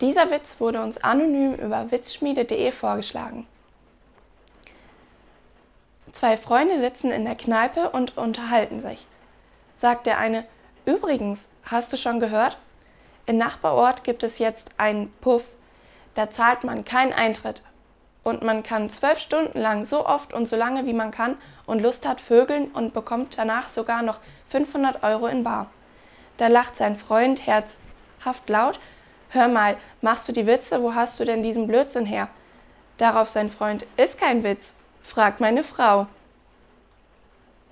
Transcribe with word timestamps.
Dieser 0.00 0.30
Witz 0.30 0.60
wurde 0.60 0.82
uns 0.82 1.02
anonym 1.02 1.54
über 1.54 1.90
witzschmiede.de 1.90 2.72
vorgeschlagen. 2.72 3.46
Zwei 6.12 6.36
Freunde 6.36 6.78
sitzen 6.78 7.10
in 7.10 7.24
der 7.24 7.36
Kneipe 7.36 7.90
und 7.90 8.16
unterhalten 8.16 8.80
sich. 8.80 9.06
Sagt 9.74 10.06
der 10.06 10.18
eine, 10.18 10.44
übrigens, 10.84 11.48
hast 11.64 11.92
du 11.92 11.96
schon 11.96 12.20
gehört? 12.20 12.58
In 13.26 13.38
Nachbarort 13.38 14.04
gibt 14.04 14.22
es 14.22 14.38
jetzt 14.38 14.72
einen 14.78 15.12
Puff, 15.20 15.44
da 16.14 16.30
zahlt 16.30 16.62
man 16.64 16.84
keinen 16.84 17.12
Eintritt. 17.12 17.62
Und 18.22 18.42
man 18.42 18.62
kann 18.62 18.88
zwölf 18.88 19.18
Stunden 19.18 19.58
lang 19.58 19.84
so 19.84 20.06
oft 20.06 20.32
und 20.32 20.46
so 20.46 20.56
lange 20.56 20.86
wie 20.86 20.92
man 20.92 21.10
kann 21.10 21.36
und 21.66 21.82
Lust 21.82 22.06
hat 22.06 22.20
vögeln 22.20 22.70
und 22.70 22.94
bekommt 22.94 23.36
danach 23.36 23.68
sogar 23.68 24.02
noch 24.02 24.20
500 24.46 25.02
Euro 25.02 25.26
in 25.26 25.44
Bar. 25.44 25.68
Da 26.36 26.46
lacht 26.46 26.76
sein 26.76 26.94
Freund 26.94 27.46
herzhaft 27.46 28.48
laut. 28.48 28.80
Hör 29.34 29.48
mal, 29.48 29.76
machst 30.00 30.28
du 30.28 30.32
die 30.32 30.46
Witze? 30.46 30.80
Wo 30.80 30.94
hast 30.94 31.18
du 31.18 31.24
denn 31.24 31.42
diesen 31.42 31.66
Blödsinn 31.66 32.06
her? 32.06 32.28
Darauf 32.98 33.28
sein 33.28 33.48
Freund, 33.48 33.84
ist 33.96 34.20
kein 34.20 34.44
Witz, 34.44 34.76
fragt 35.02 35.40
meine 35.40 35.64
Frau. 35.64 36.06